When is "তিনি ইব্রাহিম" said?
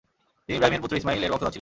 0.45-0.75